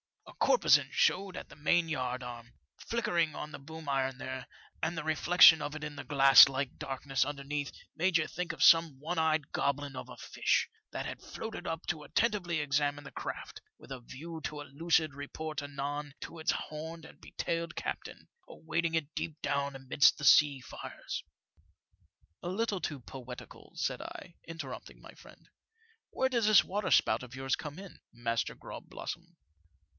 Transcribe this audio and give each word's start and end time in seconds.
A 0.25 0.33
corposant 0.43 0.87
showed 0.91 1.37
at 1.37 1.49
the 1.49 1.55
mainyardarm, 1.55 2.53
flickering 2.89 3.35
on 3.35 3.51
the 3.51 3.59
boom 3.59 3.87
iron 3.87 4.17
th 4.17 4.27
ere, 4.27 4.47
and 4.81 4.97
the 4.97 5.03
reflection 5.03 5.61
of 5.61 5.75
it 5.75 5.83
in 5.83 5.95
the 5.95 6.03
glass 6.03 6.49
like 6.49 6.69
6 6.69 6.73
78 6.73 6.73
FOUL 6.73 6.73
OF 6.73 6.73
A 6.73 6.73
WATEBSPODT. 6.73 6.89
darkness 7.19 7.25
underneath 7.25 7.71
made 7.95 8.17
you 8.17 8.25
think 8.27 8.51
of 8.51 8.63
some 8.63 8.99
one 8.99 9.19
eyed 9.19 9.51
goblin 9.51 9.95
of 9.95 10.09
a 10.09 10.17
fish, 10.17 10.67
that 10.91 11.05
had 11.05 11.21
floated 11.21 11.67
up 11.67 11.85
to 11.85 12.01
attentively 12.01 12.59
examine 12.59 13.03
your 13.03 13.11
craft, 13.11 13.61
with 13.77 13.91
a 13.91 13.99
view 13.99 14.41
to 14.45 14.61
a 14.61 14.69
lucid 14.73 15.13
report 15.13 15.61
anon 15.61 16.15
to 16.21 16.39
its 16.39 16.51
horned 16.51 17.05
and 17.05 17.21
betailed 17.21 17.75
captain, 17.75 18.27
awaiting 18.47 18.95
it 18.95 19.13
deep 19.13 19.39
down 19.43 19.75
amidst 19.75 20.17
the 20.17 20.25
sea 20.25 20.59
fires.'^" 20.61 21.21
A 22.41 22.49
little 22.49 22.81
too 22.81 22.99
poetical," 23.01 23.73
said 23.75 24.01
I, 24.01 24.33
interrupting 24.47 24.99
my 24.99 25.11
friend." 25.13 25.47
Where 26.09 26.29
does 26.29 26.47
this 26.47 26.63
waterspout 26.63 27.21
of 27.21 27.35
yours 27.35 27.55
come 27.55 27.77
in. 27.77 27.99
Master 28.11 28.55
Grogblossom 28.55 29.35